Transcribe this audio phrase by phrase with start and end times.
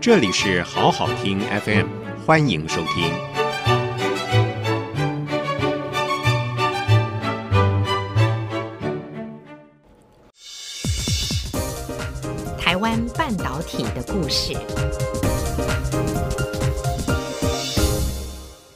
[0.00, 1.86] 这里是好好听 FM，
[2.24, 3.12] 欢迎收听。
[12.58, 14.54] 台湾半导体的故事。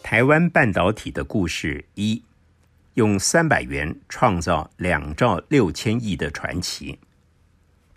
[0.03, 2.23] 台湾半导体的故事一，
[2.95, 6.99] 用三百元创造两兆六千亿的传奇。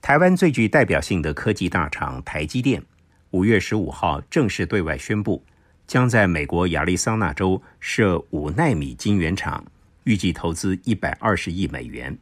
[0.01, 2.82] 台湾最具代表性的科技大厂台积电，
[3.31, 5.43] 五月十五号正式对外宣布，
[5.85, 9.65] 将在美国亚利桑那州设五纳米晶圆厂，
[10.05, 12.18] 预计投资一百二十亿美元。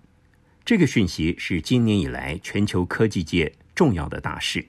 [0.65, 4.65] 这个讯息是今年以来全球科技界重要的大事。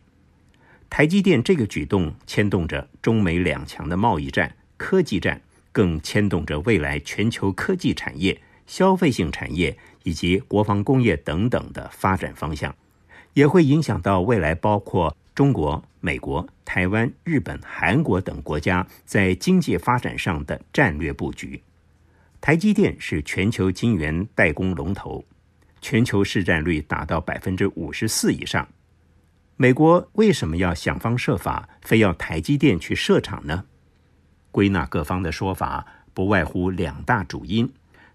[0.91, 5.41] 台积电这个举动牵动着中美两强的贸易战、科技战，
[5.73, 12.75] 更牵动着未来全球科技产业、消费性产业以及国防工业等等的发展方向。
[13.33, 21.63] 也会影响到未来，包括中国、美国、台湾、日本、韩国等国家在经济发展上的战略布局。
[22.41, 25.23] 台积电是全球晶圆代工龙头，
[25.83, 28.67] 全球市占率达到百分之五十四以上。
[29.59, 33.67] 美国为什么要想方设法，非要台积电去设厂呢？
[34.51, 37.71] 归纳各方的说法，不外乎两大主因：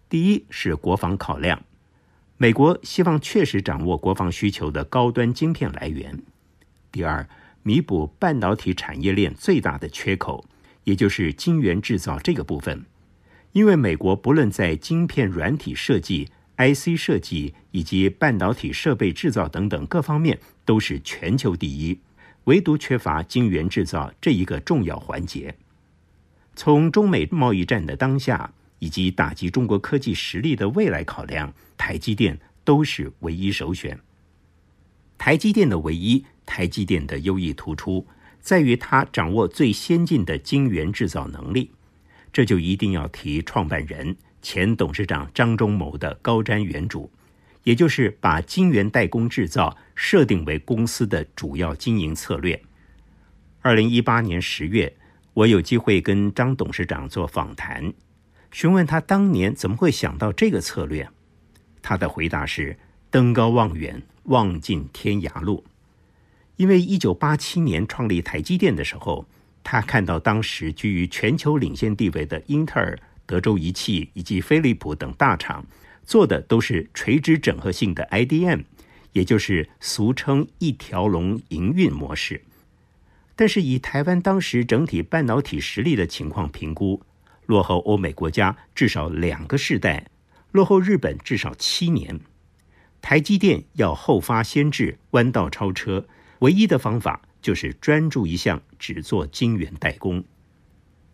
[0.09, 1.61] 第一是国防考量。
[2.37, 6.19] 美国希望确实掌握国防需求的高端晶片来源。
[6.91, 7.27] 第二，
[7.63, 10.45] 弥补半导体产业链最大的缺口，
[10.83, 12.85] 也就是晶圆制造这个部分。
[13.53, 21.99] 因为美国不论在晶片软体设计、IC 设计以及半导体设备制造等等各方面都是全球第一，
[22.45, 25.55] 唯独缺乏晶圆制造这一个重要环节。
[26.55, 33.99] 从中美贸易战的当下，以及打击中国科技实力的未来考量，台积电都是唯一首选。
[35.21, 38.07] 台积电的唯一，台积电的优异突出，
[38.39, 41.69] 在于它掌握最先进的晶圆制造能力。
[42.33, 47.07] 这就一定要提创办人、前董事长张忠谋的高瞻远瞩，
[47.63, 52.59] 也就是把晶圆代工制造设定为公司的主要经营策略。
[53.61, 54.91] 二零一八年十月，
[55.35, 57.93] 我有机会跟张董事长做访谈。
[58.51, 61.07] 询问他当年怎么会想到这个策略，
[61.79, 62.75] 他的回答是：
[63.11, 65.63] 登高望远，望尽天涯路。
[66.57, 69.25] 因为一九八七年创立台积电的时候，
[69.63, 75.65] 他看到当时居于全球领先地位的英特尔、德州仪器以及飞利浦等大厂
[76.03, 78.63] 做的都是垂直整合性的 IDM，
[79.13, 82.41] 也就是俗称一条龙营运模式。
[83.35, 87.01] 但是以台湾当时整体半导体实力的情况评估，
[87.47, 90.05] 落后欧美国家至少两个世代，
[90.51, 92.19] 落后日本至少七年。
[93.01, 96.05] 台积电要后发先至、弯道超车，
[96.39, 100.23] 唯一的方法就是专注一项，只做晶圆代工。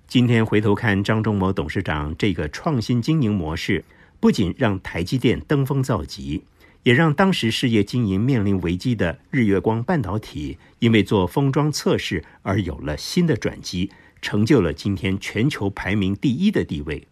[0.08, 3.84] 今天回头看张忠谋董事长这个创新经营模式，
[4.20, 6.44] 不仅让台积电登峰造极，
[6.84, 13.90] 也让当时事业经营面临危机的日月光半导体，因为做封装测试而有了新的转机。
[14.20, 17.08] 成就了今天全球排名第一的地位，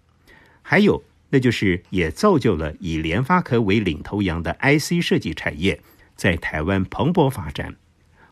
[0.64, 5.82] 还有，那就是也造就了以联发科为领头羊的 IC 设计产业
[6.16, 7.76] 在台湾蓬勃发展，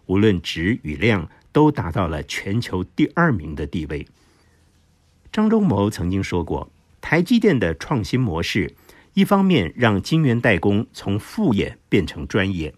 [0.06, 4.08] 无论质与量都达到了全球第二名的地位。
[5.32, 6.72] 张忠谋曾经说过，
[7.02, 8.74] 台积电的创新模式，
[9.14, 12.74] 一方面让晶圆代工从副业变成专业，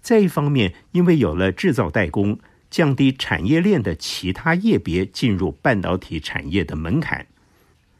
[0.00, 2.38] 再一方面，因为有了制造代工。
[2.70, 7.24] 降低产业链的其他业别进入半导体产业的门槛。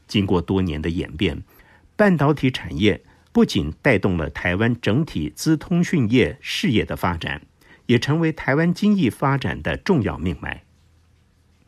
[0.09, 1.45] 经过多年的演变，
[1.97, 3.01] 半导体产业
[3.33, 7.43] 不仅带动了台湾整体资通讯业事业的发展，
[7.87, 10.65] 也成为台湾经济发展的重要命脉。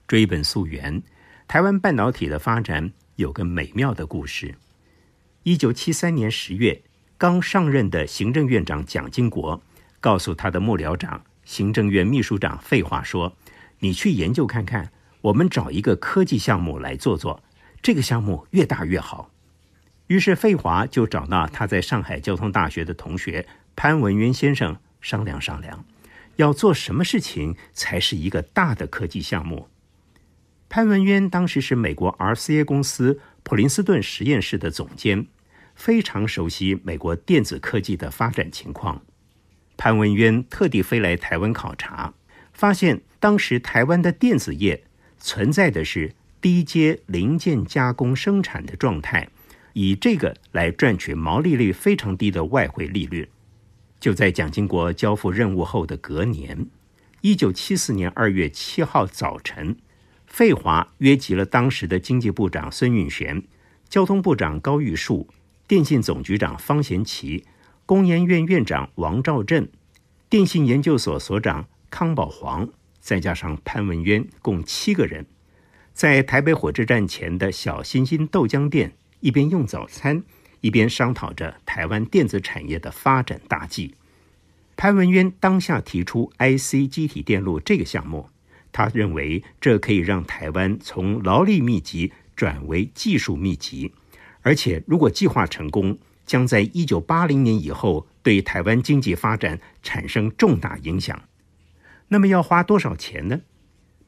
[0.08, 1.02] 追本溯源，
[1.46, 4.56] 台湾半导体的发展有个美妙的故事。
[5.44, 6.82] 一九七三年十月，
[7.16, 9.62] 刚上任的行政院长蒋经国
[10.00, 11.22] 告诉他的幕僚长。
[11.44, 13.36] 行政院秘书长费话说
[13.78, 14.90] ：“你去研究看看，
[15.20, 17.40] 我们找一个科技项目来做做，
[17.80, 19.30] 这个项目越大越好。”
[20.08, 25.84] 于是费华就找到他在上海交通大学的同学潘文渊先生商量商量，
[26.36, 29.68] 要做什么事情才是一个大的科技项目。
[30.68, 35.26] 潘文渊当时是美国 RCA 公司普林斯顿实验室的总监，
[35.74, 39.02] 非常熟悉美国电子科技的发展情况。
[39.76, 42.14] 潘文渊特地飞来台湾考察，
[42.52, 44.82] 发现当时台湾的电子业
[45.18, 49.28] 存在的是低阶零件加工生产的状态，
[49.78, 53.28] 以这个来赚取毛利率非常低的外汇利率。
[54.00, 56.66] 就在蒋经国交付任务后的隔年，
[57.20, 59.76] 一九七四年二月七号早晨，
[60.26, 63.42] 费华约集了当时的经济部长孙运璇、
[63.86, 65.28] 交通部长高玉树、
[65.68, 67.44] 电信总局长方贤齐、
[67.84, 69.68] 工研院院长王兆振、
[70.30, 72.66] 电信研究所所长康宝煌，
[72.98, 75.26] 再加上潘文渊，共七个人，
[75.92, 80.22] 在台北火车站前的小新星豆浆店，一边用早餐，
[80.60, 83.94] 一边商讨着台湾电子产业的发展大计。
[84.76, 88.28] 潘文渊当下提出 IC 机体电路这个项目，
[88.72, 93.92] 他认为这可以让台湾从劳力密集转为技术密集，
[94.42, 95.96] 而且如果计划成功，
[96.26, 101.22] 将在一九八零年以后对台湾经济发展产生重大影响。
[102.08, 103.40] 那么要花多少钱呢？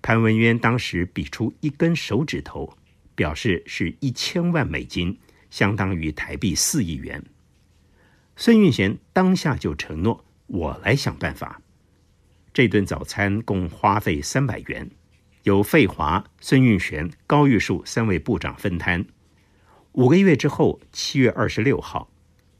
[0.03, 2.77] 潘文渊当时比出一根手指头，
[3.19, 5.19] 表示是一千万美金，
[5.51, 7.25] 相当于台币四亿元。
[8.37, 10.25] 孙运贤当下就承诺。
[10.47, 11.61] 我来想办法。
[12.55, 14.89] 这顿早餐共花费三百元，
[15.43, 19.05] 由费华、孙运璇、高玉树三位部长分摊。
[19.95, 22.09] 五个月之后，七月二十六号，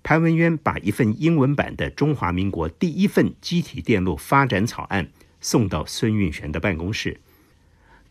[0.03, 5.09] 潘文渊把一份英文版的中华民国第一份积体电路发展草案
[5.41, 7.21] 送到孙运璇的办公室。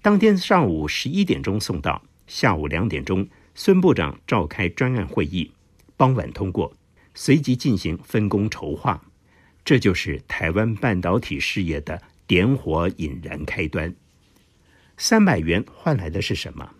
[0.01, 5.51] 当天上午十一点钟送到，下午两点钟，孙部长召开专案会议，
[5.95, 6.73] 傍晚通过，
[7.15, 9.01] 随即进行分工筹划。
[9.63, 13.95] 这就是台湾半导体事业的点火引燃开端。
[14.97, 16.71] 三百元换来的是什么？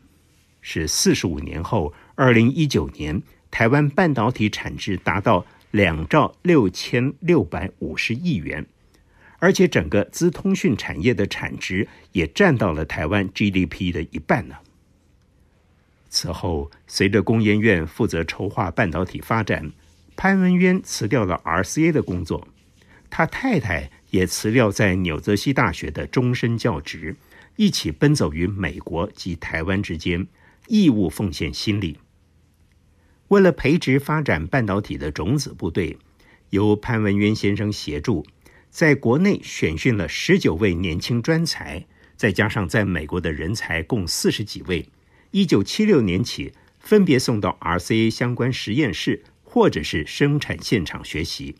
[0.62, 8.66] 是四十五年后，二零一九年台湾半导体产值达到两兆六千六百五十亿元，
[9.40, 14.56] 而且整个资通讯产业的产值也占到了台湾 GDP 的一半呢。
[16.10, 19.72] 此后，随着工研院负责筹划半导体发展，
[20.16, 22.48] 潘文渊辞掉了 RCA 的工作。
[23.10, 27.16] 他太太也辞掉在纽泽西大学的终身教职，
[27.56, 30.28] 一起奔走于美国及台湾之间，
[30.68, 32.00] 义务奉献心力。
[33.30, 35.98] 为了培植发展半导体的种子部队，
[36.50, 38.26] 由潘文渊先生协助，
[38.70, 44.88] 在国内选训了十九位年轻专才，再加上在美国的人才共四十几位。
[45.32, 51.56] 一九七六年起，分别送到 RCA 相关实验室或者是生产现场学习。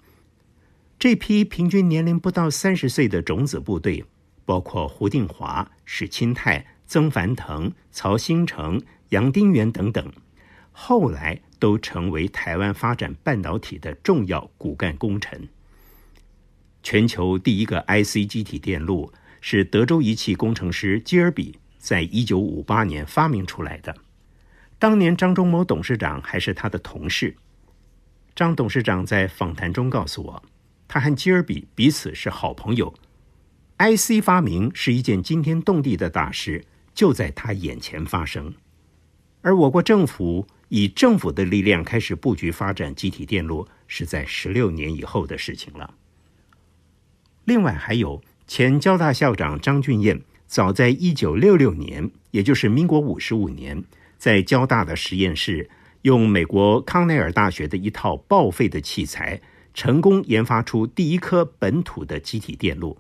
[1.00, 4.04] 这批平均年龄不到三十岁的种子部队，
[4.46, 10.12] 包括胡定华、史钦泰、曾凡腾、曹兴成、杨丁元等等，
[10.72, 15.48] 后来都成为台湾发展半导体的重要骨干功臣。
[16.82, 19.12] 全球第一个 IC 机体电路
[19.42, 23.96] 是德州仪器工程师基尔比在一九五八年发明出来的，
[24.78, 27.38] 当年张忠谋董事长还是他的同事。
[28.36, 30.44] 张董事长在访谈中告诉我。
[30.86, 32.94] 他和基尔比彼此是好朋友
[33.78, 38.54] ，IC 发明是一件惊天动地的大事，就在他眼前发生。
[39.42, 45.94] 而我国政府以政府的力量开始布局发展集体电路，是在十六年以后的事情了。
[47.46, 53.84] 另外还有前交大校长张俊彦，早在一九六六年，也就是民国五十五年，
[54.18, 55.70] 在交大的实验室，
[56.02, 59.40] 用美国康奈尔大学的一套报废的器材。
[59.74, 62.98] 成功研发出第一颗本土的机体电路。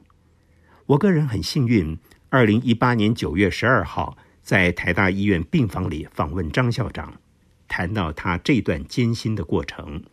[0.86, 1.98] 我个人很幸运，
[2.30, 7.20] 二零一八年九月十二号在台大医院病房里访问张校长，
[7.68, 10.04] 谈到他这段艰辛的过程。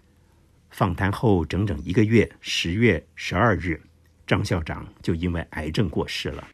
[0.70, 3.82] 访谈后整整一个月，十月十二日，
[4.26, 6.48] 张校长就因为癌症过世了。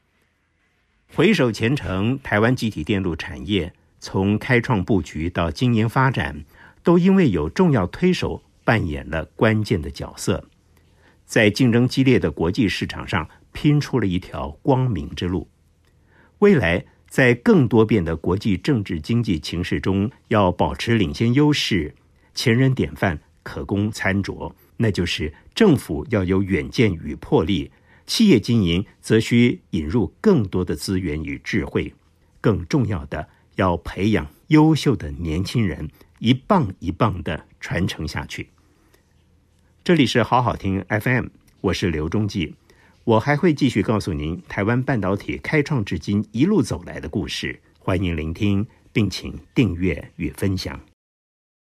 [1.15, 6.45] 回首前程，台湾集体电路产业从开创布局到经营发展，
[6.83, 8.43] 都因为有重要推手。
[8.63, 10.47] 扮演了关键的角色，
[11.25, 15.49] 在竞争激烈的国际市场上拼出了一条光明之路。
[16.39, 21.93] 未来在更多变的国际政治经济情势中，要保持领先优势，
[22.33, 24.53] 前人典范可供参酌。
[24.77, 27.73] 那就是政府要有远见与魄力，
[28.11, 31.95] 企业经营则需引入更多的资源与智慧。
[32.41, 35.89] 更重要的，要培养优秀的年轻人。
[36.19, 38.49] 一棒一棒的传承下去。
[39.85, 41.29] 这里是好好听 FM，
[41.61, 42.57] 我是刘忠记，
[43.05, 50.81] 我还会继续告诉您台湾半导体开创至今一路走来的故事，欢迎聆听，并请订阅与分享。